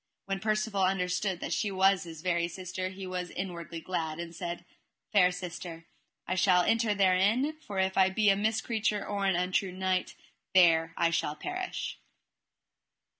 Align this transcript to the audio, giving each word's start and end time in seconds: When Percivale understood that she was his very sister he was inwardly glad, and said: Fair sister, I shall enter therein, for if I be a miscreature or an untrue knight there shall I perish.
When 0.25 0.39
Percivale 0.39 0.85
understood 0.87 1.41
that 1.41 1.53
she 1.53 1.69
was 1.69 2.05
his 2.05 2.23
very 2.23 2.47
sister 2.47 2.89
he 2.89 3.05
was 3.05 3.29
inwardly 3.29 3.79
glad, 3.81 4.17
and 4.19 4.33
said: 4.35 4.65
Fair 5.13 5.31
sister, 5.31 5.85
I 6.25 6.33
shall 6.33 6.63
enter 6.63 6.95
therein, 6.95 7.59
for 7.61 7.77
if 7.77 7.95
I 7.99 8.09
be 8.09 8.31
a 8.31 8.35
miscreature 8.35 9.07
or 9.07 9.25
an 9.27 9.35
untrue 9.35 9.71
knight 9.71 10.15
there 10.55 10.95
shall 11.11 11.33
I 11.33 11.43
perish. 11.43 11.99